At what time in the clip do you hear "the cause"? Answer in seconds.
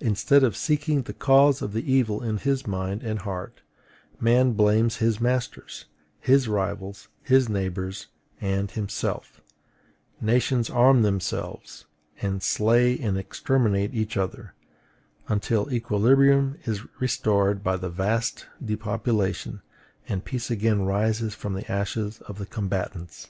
1.02-1.62